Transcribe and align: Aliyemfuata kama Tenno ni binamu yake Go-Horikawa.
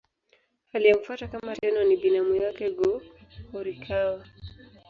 Aliyemfuata 0.73 1.27
kama 1.27 1.55
Tenno 1.55 1.83
ni 1.83 1.97
binamu 1.97 2.35
yake 2.35 2.69
Go-Horikawa. 2.69 4.27